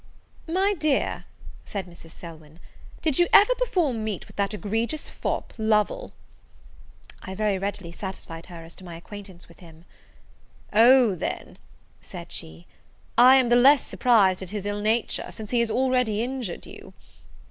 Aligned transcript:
"My 0.47 0.73
dear," 0.73 1.25
said 1.63 1.85
Mrs. 1.85 2.09
Selwyn, 2.09 2.59
"did 3.03 3.19
you 3.19 3.27
ever 3.31 3.53
before 3.59 3.93
meet 3.93 4.25
with 4.25 4.35
that 4.37 4.51
egregious 4.51 5.11
fop, 5.11 5.53
Lovel?" 5.59 6.13
I 7.21 7.35
very 7.35 7.59
readily 7.59 7.91
satisfied 7.91 8.47
her 8.47 8.63
as 8.63 8.73
to 8.77 8.83
my 8.83 8.95
acquaintance 8.95 9.47
with 9.47 9.59
him. 9.59 9.85
"O, 10.73 11.13
then," 11.13 11.59
said 12.01 12.31
she, 12.31 12.65
"I 13.15 13.35
am 13.35 13.49
the 13.49 13.55
less 13.55 13.85
surprised 13.85 14.41
at 14.41 14.49
his 14.49 14.65
ill 14.65 14.81
nature, 14.81 15.27
since 15.29 15.51
he 15.51 15.59
has 15.59 15.69
already 15.69 16.23
injured 16.23 16.65
you." 16.65 16.95